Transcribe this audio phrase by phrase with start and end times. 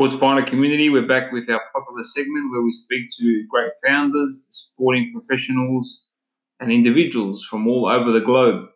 [0.00, 4.46] Sports Finder community, we're back with our popular segment where we speak to great founders,
[4.48, 6.06] sporting professionals,
[6.58, 8.70] and individuals from all over the globe.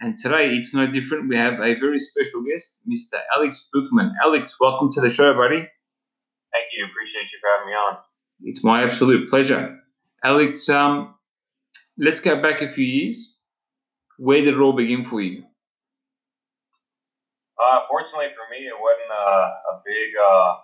[0.00, 1.28] And today it's no different.
[1.28, 3.18] We have a very special guest, Mr.
[3.34, 4.12] Alex Bookman.
[4.22, 5.58] Alex, welcome to the show, buddy.
[5.58, 6.86] Thank you.
[6.88, 7.98] Appreciate you for having me on.
[8.42, 9.80] It's my absolute pleasure.
[10.22, 11.16] Alex, um,
[11.98, 13.34] let's go back a few years.
[14.16, 15.42] Where did it all begin for you?
[17.58, 20.54] Uh, fortunately for me, it wasn't a, a big uh,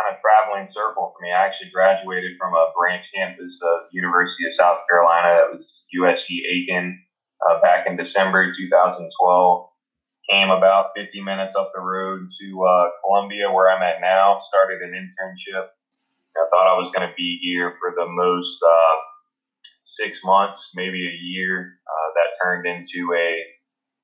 [0.00, 1.32] kind of traveling circle for me.
[1.32, 5.44] I actually graduated from a branch campus of University of South Carolina.
[5.44, 7.00] That was USC Aiken
[7.44, 9.68] uh, back in December 2012.
[10.30, 14.38] Came about 50 minutes up the road to uh, Columbia, where I'm at now.
[14.38, 15.68] Started an internship.
[16.36, 18.96] I thought I was going to be here for the most uh,
[19.84, 21.80] six months, maybe a year.
[21.84, 23.42] Uh, that turned into a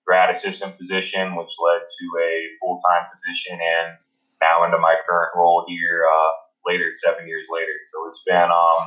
[0.05, 3.97] grad assistant position, which led to a full time position, and
[4.41, 6.33] now into my current role here uh,
[6.67, 7.73] later, seven years later.
[7.93, 8.83] So it's been um,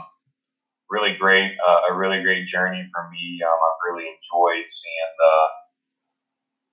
[0.90, 3.42] really great, uh, a really great journey for me.
[3.42, 5.36] Um, I've really enjoyed seeing the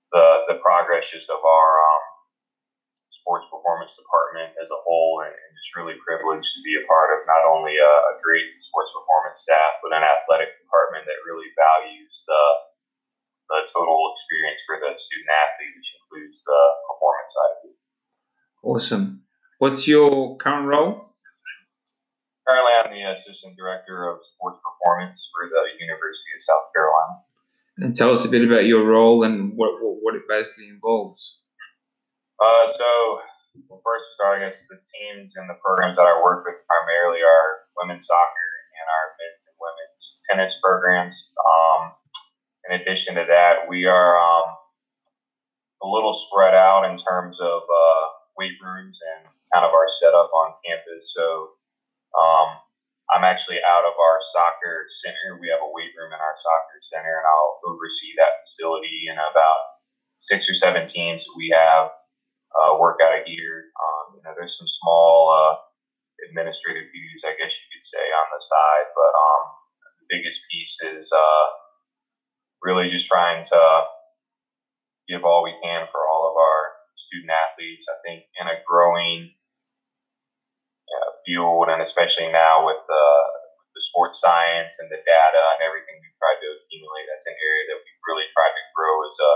[0.07, 2.05] the, the progress just of our um,
[3.11, 7.11] sports performance department as a whole, and, and just really privileged to be a part
[7.11, 11.51] of not only a, a great sports performance staff, but an athletic department that really
[11.59, 12.43] values the
[13.47, 16.61] the total experience for the student athlete, which includes the
[16.91, 17.79] performance side of it.
[18.67, 19.23] Awesome.
[19.63, 21.15] What's your current role?
[22.43, 27.15] Currently, I'm the assistant director of sports performance for the University of South Carolina.
[27.79, 31.47] And tell us a bit about your role and what, what, what it basically involves.
[32.43, 33.23] Uh, so,
[33.71, 36.59] well, first to start, I guess the teams and the programs that I work with
[36.67, 41.15] primarily are women's soccer and our men's and women's tennis programs.
[41.39, 41.95] Um,
[42.67, 44.59] in addition to that, we are um,
[45.79, 50.29] a little spread out in terms of uh, weight rooms and kind of our setup
[50.31, 51.11] on campus.
[51.13, 51.57] So
[52.15, 52.57] um,
[53.09, 55.39] I'm actually out of our soccer center.
[55.39, 59.19] We have a weight room in our soccer center, and I'll oversee that facility and
[59.19, 59.61] about
[60.19, 61.91] six or seven teams we have
[62.51, 63.71] uh, work out of here.
[63.77, 65.55] Um, you know, there's some small uh,
[66.27, 69.43] administrative duties, I guess you could say, on the side, but um,
[70.01, 71.45] the biggest piece is uh,
[72.63, 73.61] really just trying to
[75.07, 76.66] give all we can for all of our
[76.97, 77.85] student athletes.
[77.87, 79.31] I think in a growing
[80.89, 83.05] uh, field, and especially now with the,
[83.77, 87.65] the sports science and the data and everything we've tried to accumulate, that's an area
[87.71, 89.33] that we've really tried to grow as a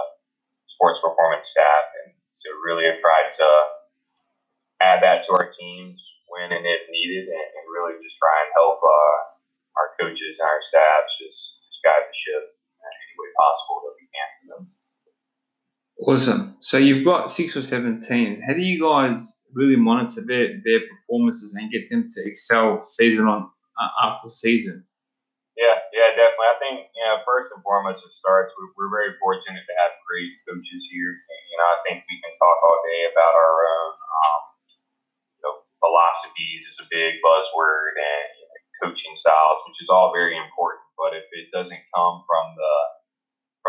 [0.68, 1.86] sports performance staff.
[2.04, 3.50] And so, really, have tried to
[4.82, 8.52] add that to our teams when and if needed, and, and really just try and
[8.58, 9.18] help uh,
[9.78, 14.08] our coaches and our staffs just, just guide the ship any way possible that we
[14.10, 14.64] can for them.
[16.02, 16.58] Awesome.
[16.60, 18.42] So you've got six or seven teams.
[18.42, 23.30] How do you guys really monitor their, their performances and get them to excel season
[23.30, 23.46] on
[23.78, 24.82] uh, after season?
[25.54, 26.50] Yeah, yeah, definitely.
[26.50, 28.50] I think you know first and foremost it starts.
[28.58, 31.14] We're, we're very fortunate to have great coaches here.
[31.14, 34.42] And, you know, I think we can talk all day about our own um,
[35.38, 38.58] you know, philosophies is a big buzzword and you know,
[38.90, 40.82] coaching styles, which is all very important.
[40.98, 42.74] But if it doesn't come from the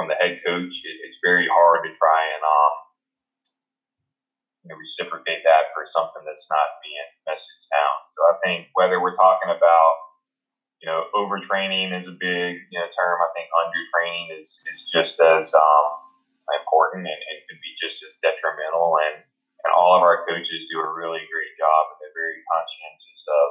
[0.03, 2.75] from the head coach, it, it's very hard to try and um,
[4.67, 7.97] you know, reciprocate that for something that's not being messaged down.
[8.19, 9.95] So I think whether we're talking about
[10.83, 13.23] you know overtraining is a big you know term.
[13.23, 15.87] I think undertraining is is just as um,
[16.51, 18.99] important and, and can be just as detrimental.
[18.99, 19.23] And
[19.63, 23.49] and all of our coaches do a really great job, and they're very conscientious of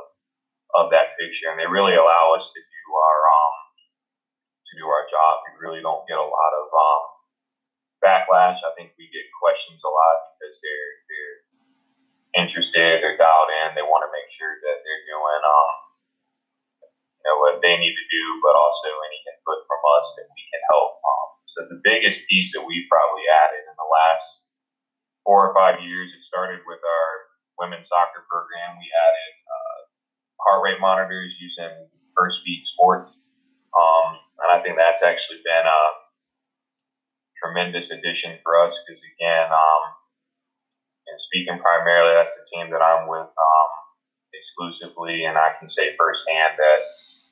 [0.83, 3.50] of that picture, and they really allow us to do our um,
[4.71, 5.43] to do our job.
[5.43, 7.03] We really don't get a lot of um,
[7.99, 8.63] backlash.
[8.63, 11.37] I think we get questions a lot because they're they're
[12.31, 15.75] interested, they're dialed in, they want to make sure that they're doing um,
[17.19, 20.41] you know what they need to do, but also any input from us that we
[20.47, 21.03] can help.
[21.03, 24.55] Um, so the biggest piece that we've probably added in the last
[25.27, 27.09] four or five years, it started with our
[27.59, 28.79] women's soccer program.
[28.79, 29.79] We added uh,
[30.41, 33.27] heart rate monitors using Firstbeat Sports.
[33.77, 35.81] Um, and I think that's actually been a
[37.41, 39.83] tremendous addition for us because, again, um,
[41.07, 43.71] and speaking primarily, that's the team that I'm with um,
[44.33, 46.81] exclusively, and I can say firsthand that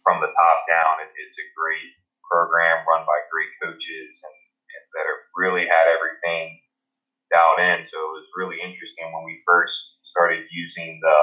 [0.04, 1.94] from the top down, it, it's a great
[2.30, 4.38] program run by great coaches and,
[4.70, 6.62] and that have really had everything
[7.34, 7.86] dialed in.
[7.90, 11.20] So it was really interesting when we first started using the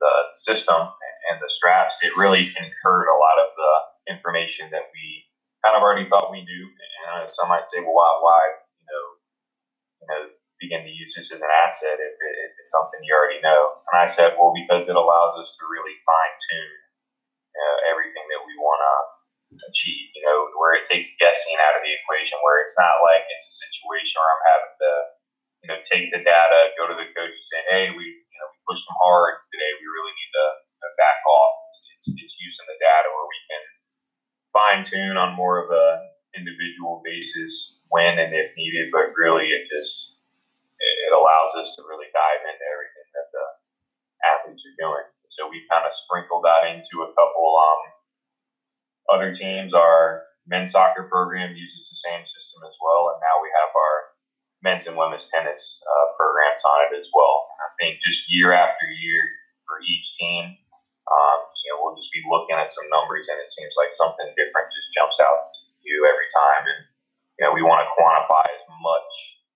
[0.00, 0.80] the system
[1.30, 1.98] and the straps.
[2.02, 3.72] It really incurred a lot of the
[4.14, 5.06] information that we
[5.66, 6.64] kind of already thought we knew.
[6.70, 8.42] And uh, some might say, well, why, why,
[8.80, 9.04] you know,
[10.02, 10.22] you know,
[10.60, 13.82] begin to use this as an asset if, it, if it's something you already know?
[13.92, 16.74] And I said, well, because it allows us to really fine tune
[17.54, 18.94] you know, everything that we want to
[19.68, 23.24] achieve, you know, where it takes guessing out of the equation, where it's not like
[23.28, 24.92] it's a situation where I'm having to,
[25.64, 28.06] you know, take the data, go to the coach and say, hey, we,
[28.68, 29.72] pushed them hard today.
[29.80, 30.46] We really need to,
[30.98, 31.54] back off.
[31.94, 33.64] It's, it's using the data where we can
[34.50, 35.86] fine tune on more of a
[36.34, 40.18] individual basis when and if needed, but really it just,
[40.78, 43.46] it allows us to really dive into everything that the
[44.26, 45.06] athletes are doing.
[45.30, 47.82] So we kind of sprinkled that into a couple, um,
[49.08, 53.48] other teams, our men's soccer program uses the same system as well, and now we
[53.54, 53.96] have our
[54.62, 57.46] men's and women's tennis uh, programs on it as well.
[57.54, 59.22] And I think just year after year
[59.66, 60.58] for each team,
[61.08, 64.28] um, you know, we'll just be looking at some numbers, and it seems like something
[64.36, 66.64] different just jumps out to you every time.
[66.68, 66.80] And
[67.38, 69.10] you know, we want to quantify as much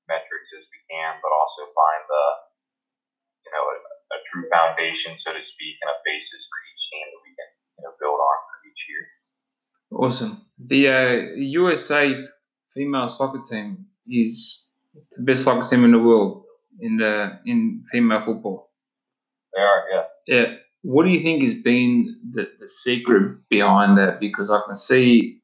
[0.07, 2.25] metrics as we can, but also find the
[3.49, 3.77] you know a,
[4.17, 7.51] a true foundation, so to speak, and a basis for each team that we can
[7.77, 9.05] you know build on for each year.
[9.93, 10.49] Awesome.
[10.57, 12.17] The uh, USA
[12.73, 16.45] female soccer team is the best soccer team in the world
[16.81, 18.71] in the in female football.
[19.55, 20.03] They are, yeah.
[20.27, 20.55] Yeah.
[20.83, 24.19] What do you think has been the, the secret behind that?
[24.19, 25.41] Because I can see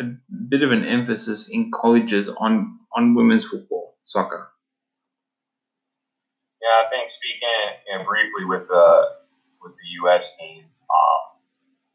[0.00, 0.16] a, a
[0.48, 4.48] bit of an emphasis in colleges on on women's football, soccer.
[6.62, 7.46] Yeah, I think speaking
[7.86, 8.86] you know, briefly with the
[9.60, 10.24] with the U.S.
[10.40, 11.22] team, um,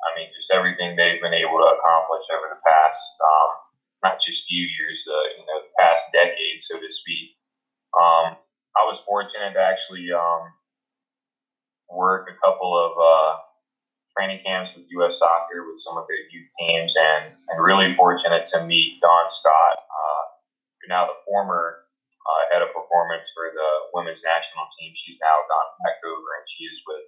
[0.06, 3.50] I mean, just everything they've been able to accomplish over the past, um,
[4.04, 7.36] not just few years, uh, you know, the past decade, so to speak.
[7.96, 8.38] Um,
[8.76, 10.52] I was fortunate to actually um,
[11.88, 13.32] work a couple of uh,
[14.12, 15.16] training camps with U.S.
[15.16, 19.88] Soccer with some of their youth teams, and, and really fortunate to meet Dawn Scott,
[19.88, 20.24] uh,
[20.92, 21.88] now the former
[22.28, 24.92] uh, head of performance for the women's national team.
[25.00, 27.08] She's now gone back over, and she is with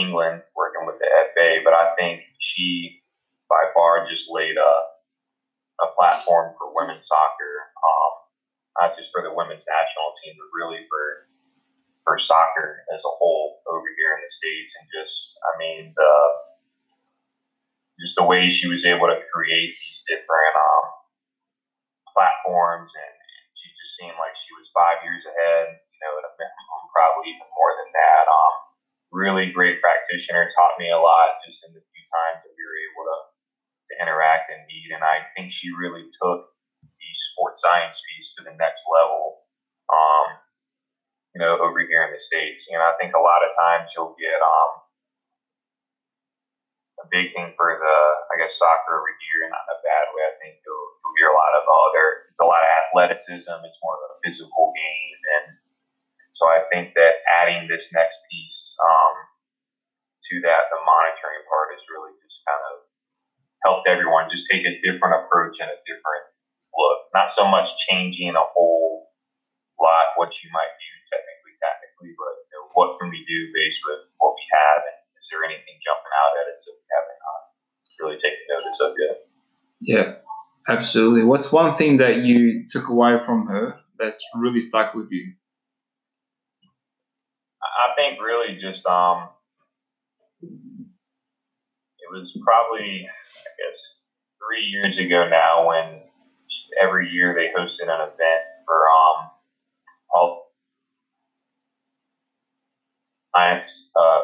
[0.00, 3.04] England working with the FA, but I think she
[3.52, 4.72] by far just laid a,
[5.84, 8.03] a platform for women's soccer, um,
[8.80, 11.30] not just for the women's national team, but really for
[12.04, 14.76] for soccer as a whole over here in the states.
[14.76, 16.14] And just, I mean, the
[18.02, 20.86] just the way she was able to create these different um,
[22.12, 23.14] platforms, and,
[23.54, 25.78] she just seemed like she was five years ahead.
[25.94, 28.26] You know, at a minimum, probably even more than that.
[28.28, 28.54] Um,
[29.14, 32.80] really great practitioner, taught me a lot just in the few times that we were
[32.90, 33.18] able to,
[33.88, 34.90] to interact and meet.
[34.90, 36.50] And I think she really took
[37.04, 39.44] the sports science piece to the next level,
[39.92, 40.40] um,
[41.36, 42.64] you know, over here in the States.
[42.64, 44.72] You know, I think a lot of times you'll get um,
[47.04, 47.96] a big thing for the,
[48.32, 50.24] I guess, soccer over here, not in a bad way.
[50.24, 53.56] I think you'll, you'll hear a lot of, oh, there, it's a lot of athleticism,
[53.60, 55.20] it's more of a physical game.
[55.36, 55.46] And
[56.32, 59.14] so I think that adding this next piece um,
[60.32, 62.88] to that, the monitoring part, has really just kind of
[63.62, 66.24] helped everyone just take a different approach and a different
[66.76, 66.98] look.
[67.14, 69.08] Not so much changing a whole
[69.80, 73.80] lot what you might do technically, tactically, but you know, what can we do based
[73.86, 77.20] with what we have, and is there anything jumping out at us that we haven't
[77.20, 77.42] uh,
[78.00, 79.16] really taken notice of yet?
[79.80, 80.08] Yeah,
[80.68, 81.24] absolutely.
[81.24, 85.34] What's one thing that you took away from her that's really stuck with you?
[87.62, 89.28] I think really just um,
[90.42, 93.80] it was probably I guess
[94.40, 96.03] three years ago now when
[96.80, 99.30] every year they hosted an event for um
[100.14, 100.44] all
[103.34, 104.20] science uh,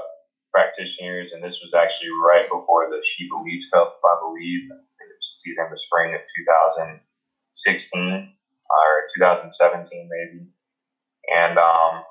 [0.52, 4.70] practitioners, and this was actually right before the SheBelieves Cup, I believe.
[4.70, 8.34] It was in the spring of 2016
[8.70, 10.46] or 2017 maybe,
[11.32, 12.02] and um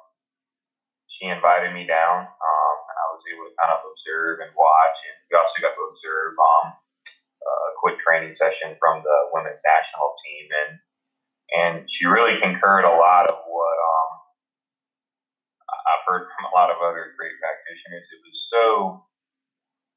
[1.10, 4.98] she invited me down, um, and I was able to kind of observe and watch.
[5.04, 6.66] And we also got to observe um,
[7.46, 10.72] a quick training session from the women's national team, and
[11.50, 14.12] and she really concurred a lot of what um,
[15.70, 18.06] I've heard from a lot of other great practitioners.
[18.12, 18.64] It was so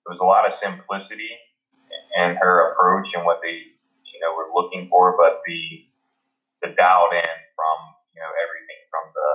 [0.05, 1.31] there was a lot of simplicity
[2.19, 3.75] in her approach and what they
[4.09, 5.89] you know were looking for, but the
[6.63, 7.77] the dialed in from
[8.15, 9.31] you know everything from the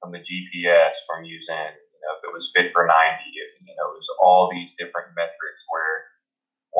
[0.00, 3.76] from the GPS, from using you know if it was fit for 90, if, you
[3.76, 5.51] know it was all these different metrics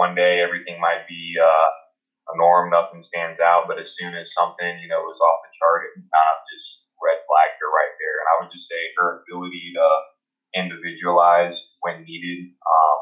[0.02, 1.71] one day everything might be uh,
[2.30, 5.54] a norm, nothing stands out, but as soon as something you know was off the
[5.54, 8.16] chart, it kind of just red flagged her right there.
[8.18, 9.87] And I would just say her ability to
[10.59, 11.54] individualize
[11.87, 12.99] when needed um,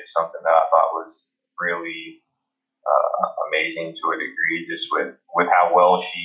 [0.00, 1.12] is something that I thought was
[1.60, 2.24] really
[2.84, 6.24] uh, amazing to a degree, just with, with how well she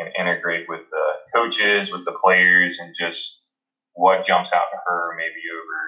[0.00, 3.44] can integrate with the coaches, with the players, and just
[3.92, 5.78] what jumps out to her maybe over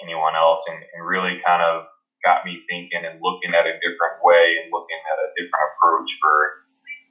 [0.00, 1.84] anyone else, and, and really kind of
[2.24, 6.10] got me thinking and looking at a different way and looking at a different approach
[6.20, 6.34] for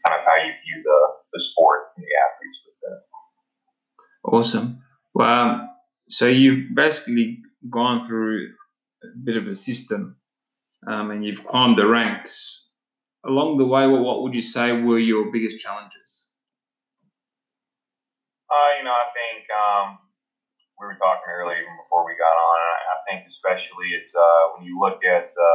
[0.05, 0.99] kind of how you view the,
[1.33, 2.99] the sport and the athletes with that.
[4.23, 4.83] Awesome.
[5.13, 5.69] Well,
[6.09, 8.53] so you've basically gone through
[9.03, 10.17] a bit of a system
[10.87, 12.67] um, and you've climbed the ranks.
[13.25, 16.33] Along the way, what, what would you say were your biggest challenges?
[18.49, 19.99] Uh, you know, I think um,
[20.79, 22.57] we were talking earlier even before we got on.
[22.63, 25.51] I, I think especially it's uh, when you look at the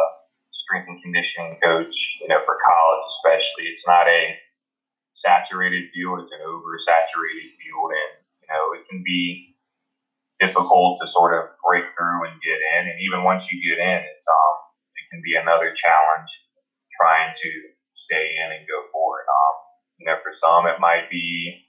[0.50, 4.34] strength and conditioning coach, you know, for college especially, it's not a
[5.14, 9.54] saturated field; it's an oversaturated field, and you know, it can be
[10.42, 12.90] difficult to sort of break through and get in.
[12.90, 14.56] And even once you get in, it's um,
[14.99, 16.30] it can be another challenge
[16.99, 17.50] trying to
[17.94, 19.26] stay in and go forward.
[19.26, 19.54] Um,
[19.99, 21.62] you know, for some, it might be,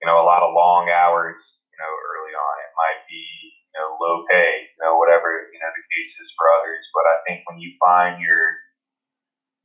[0.00, 2.54] you know, a lot of long hours, you know, early on.
[2.62, 6.30] It might be, you know, low pay, you know, whatever, you know, the case is
[6.38, 6.82] for others.
[7.06, 8.58] But I think when you find your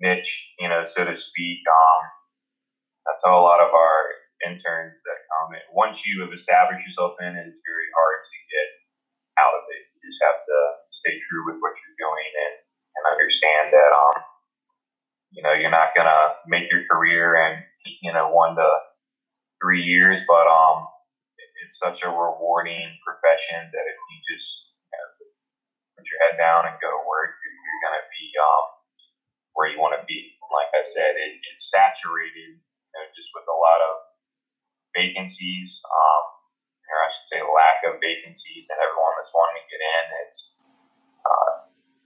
[0.02, 2.02] niche, you know, so to speak, um,
[3.08, 4.00] that's how a lot of our
[4.46, 5.64] interns that come in.
[5.74, 8.68] Once you have established yourself in, it's very hard to get
[9.42, 9.82] out of it.
[9.96, 10.58] You just have to
[10.92, 12.56] stay true with what you're doing and
[12.98, 14.18] and understand that um,
[15.32, 17.64] you know, you're not gonna make your career in
[18.02, 18.70] you know one to
[19.62, 20.86] three years, but um,
[21.66, 24.71] it's such a rewarding profession that if you just
[26.02, 28.66] put your head down and go to work, you're, you're gonna be um,
[29.54, 30.34] where you want to be.
[30.50, 33.94] Like I said, it, it's saturated, you know, just with a lot of
[34.98, 36.24] vacancies, um,
[36.90, 40.04] or I should say, lack of vacancies, and everyone that's wanting to get in.
[40.26, 40.42] It's
[41.22, 41.54] uh,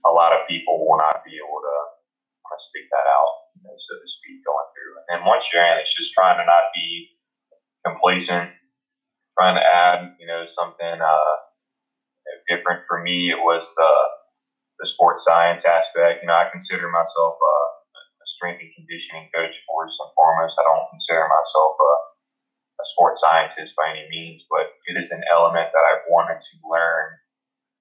[0.04, 1.76] a lot of people will not be able to
[2.44, 4.92] kind of stick that out, you know, so to speak, going through.
[5.00, 7.16] And then once you're in, it's just trying to not be
[7.82, 8.52] complacent,
[9.34, 11.34] trying to add, you know, something uh,
[12.48, 12.86] different.
[12.88, 13.92] For me, it was the
[14.78, 16.20] the sports science aspect.
[16.20, 17.56] You know, I consider myself a,
[17.96, 20.58] a strength and conditioning coach first and foremost.
[20.60, 21.92] I don't consider myself a,
[22.82, 26.54] a sports scientist by any means, but it is an element that I've wanted to
[26.68, 27.16] learn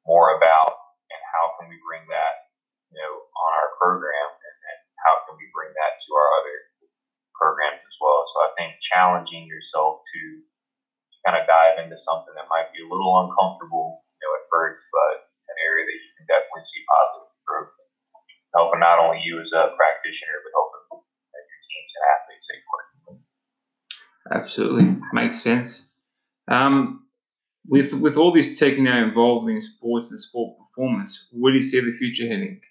[0.07, 0.71] more about
[1.11, 2.47] and how can we bring that,
[2.93, 6.57] you know, on our program, and, and how can we bring that to our other
[7.35, 8.23] programs as well.
[8.31, 10.21] So I think challenging yourself to
[11.27, 15.57] kind of dive into something that might be a little uncomfortable, at first, but an
[15.61, 17.73] area that you can definitely see positive growth,
[18.57, 22.85] helping not only you as a practitioner, but helping your teams and athletes you're with.
[24.33, 25.85] Absolutely, makes sense.
[26.47, 27.05] Um,
[27.67, 31.65] with with all this tech now involved in sports and sport performance, where do you
[31.65, 32.61] see the future heading?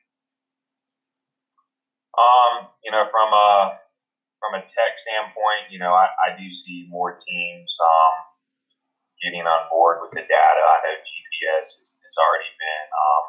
[2.14, 3.78] Um, you know, from a
[4.38, 8.14] from a tech standpoint, you know, I, I do see more teams um,
[9.23, 10.62] getting on board with the data.
[10.62, 10.94] I know
[11.35, 13.25] GPS has, has already been, um,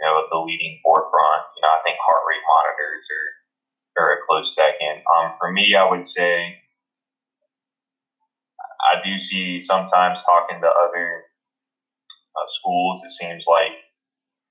[0.00, 1.42] you know, the leading forefront.
[1.54, 3.28] You know, I think heart rate monitors are
[3.96, 5.06] are a close second.
[5.08, 6.58] Um, for me, I would say
[8.82, 11.24] I do see sometimes talking to other
[12.36, 13.72] uh, schools, it seems like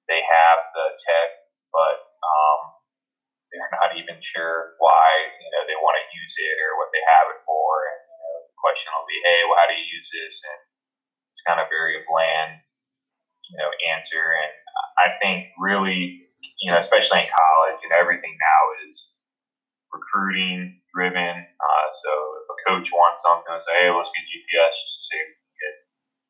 [0.09, 1.29] they have the tech,
[1.69, 2.59] but um,
[3.53, 5.05] they're not even sure why
[5.41, 7.69] you know they want to use it or what they have it for.
[7.89, 10.35] And you know, the question will be, hey, well, how do you use this?
[10.45, 10.61] And
[11.47, 12.59] kind of very bland,
[13.49, 14.21] you know, answer.
[14.35, 14.51] And
[14.97, 16.27] I think really,
[16.61, 19.13] you know, especially in college, you know, everything now is
[19.93, 21.35] recruiting driven.
[21.37, 22.11] Uh, so
[22.41, 25.19] if a coach wants something, and say, hey, let's get GPS, just to say
[25.59, 25.75] get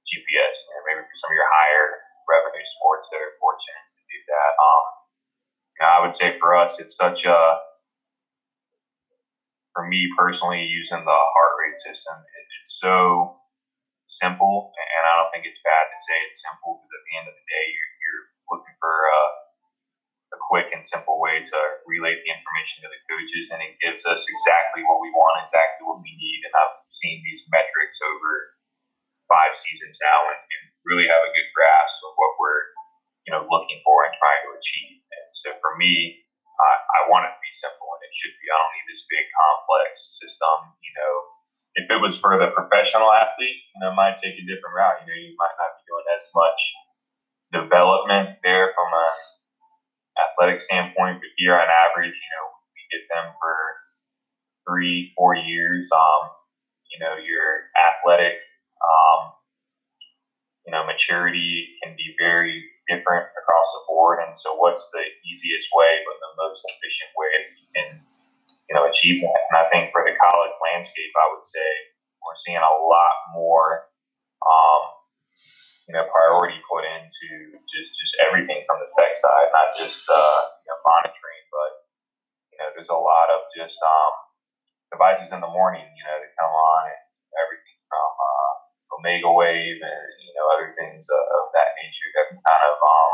[0.10, 0.56] GPS.
[0.68, 1.88] You know, maybe for some of your higher
[2.28, 4.52] revenue sports that are fortunate to do that.
[4.58, 4.86] Um,
[5.76, 7.40] you know, I would say for us, it's such a
[9.76, 13.38] for me personally, using the heart rate system, it, it's so
[14.08, 17.28] simple, and I don't think it's bad to say it's simple because at the end
[17.30, 19.22] of the day, you're, you're looking for a
[20.34, 24.04] a quick and simple way to relay the information to the coaches, and it gives
[24.10, 26.40] us exactly what we want, exactly what we need.
[26.44, 28.58] And I've seen these metrics over
[29.32, 32.64] five seasons now, and, and really have a good grasp of what we're,
[33.26, 35.02] you know, looking for and trying to achieve.
[35.02, 36.26] And so for me,
[36.58, 38.46] I, I want it to be simple, and it should be.
[38.50, 40.74] I don't need this big complex system.
[40.82, 41.14] You know,
[41.76, 44.96] if it was for the professional athlete, you know, it might take a different route.
[45.04, 46.60] You know, you might not be doing as much
[47.52, 49.08] development there from a
[50.16, 53.56] athletic standpoint, but here on average, you know, we get them for
[54.64, 55.92] three, four years.
[55.92, 56.32] Um,
[56.92, 58.40] you know, your athletic,
[58.80, 59.36] um,
[60.64, 64.24] you know, maturity can be very different across the board.
[64.24, 68.15] And so, what's the easiest way, but the most efficient way that
[68.70, 69.42] you know, achieve that?
[69.52, 71.70] And I think for the college landscape, I would say
[72.22, 73.86] we're seeing a lot more,
[74.42, 74.82] um,
[75.86, 80.40] you know, priority put into just just everything from the tech side, not just uh,
[80.66, 81.72] you know, monitoring, but
[82.54, 84.14] you know, there's a lot of just um,
[84.90, 87.02] devices in the morning, you know, that come on and
[87.38, 88.54] everything from uh,
[88.98, 93.14] Omegawave and you know other things of that nature that kind of um,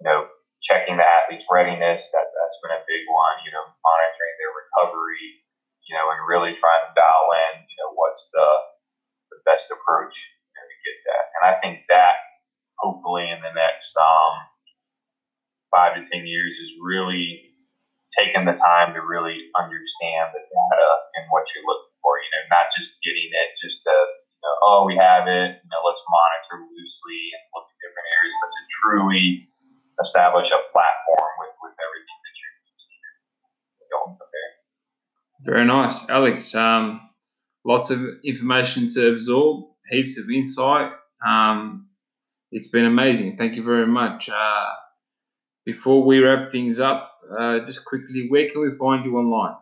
[0.00, 0.20] you know
[0.62, 2.08] checking the athlete's readiness.
[2.14, 3.42] That that's been a big one.
[3.44, 5.42] You know, monitoring their recovery.
[5.90, 7.66] You know, and really trying to dial in.
[7.66, 8.48] You know, what's the
[9.34, 11.24] the best approach you know, to get that.
[11.36, 12.16] And I think that
[12.78, 14.34] hopefully in the next um,
[15.72, 17.52] five to ten years is really
[18.12, 22.20] taking the time to really understand the data and what you're looking for.
[22.20, 25.50] You know, not just getting it just to you know, oh, we have it.
[25.58, 29.26] You know, let's monitor loosely and look at different areas, but to truly
[30.00, 32.96] establish a platform with with everything that you're using.
[35.44, 36.54] Very nice, Alex.
[36.54, 37.10] Um,
[37.64, 40.92] lots of information to absorb, heaps of insight.
[41.26, 41.88] Um,
[42.50, 43.36] it's been amazing.
[43.36, 44.28] Thank you very much.
[44.28, 44.70] Uh,
[45.64, 49.54] before we wrap things up, uh, just quickly, where can we find you online?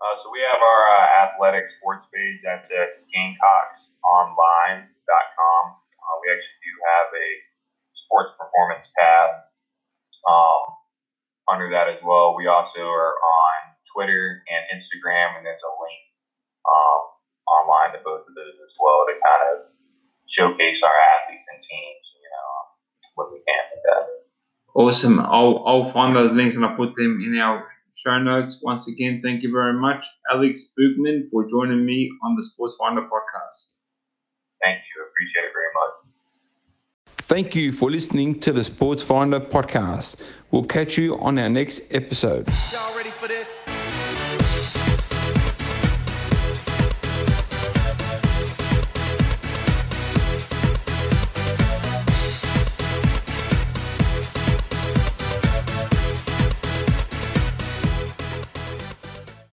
[0.00, 2.40] Uh, so we have our uh, athletic sports page.
[2.42, 5.64] That's at GamecocksOnline.com.
[5.70, 7.28] Uh, we actually do have a
[8.10, 9.46] sports performance tab
[10.26, 10.62] um,
[11.46, 12.34] under that as well.
[12.34, 13.56] We also are on
[13.94, 16.02] Twitter and Instagram, and there's a link
[16.66, 17.00] um,
[17.46, 19.54] online to both of those as well to kind of
[20.26, 22.50] showcase our athletes and teams, you know,
[23.14, 24.04] what we can with that.
[24.74, 25.18] Awesome.
[25.22, 28.60] I'll, I'll find those links and I'll put them in our show notes.
[28.62, 33.02] Once again, thank you very much, Alex Bookman, for joining me on the Sports Finder
[33.02, 33.78] podcast.
[34.62, 35.02] Thank you.
[35.10, 35.99] Appreciate it very much.
[37.30, 40.16] Thank you for listening to the Sports Finder podcast.
[40.50, 42.48] We'll catch you on our next episode.
[42.72, 43.59] Y'all ready for this?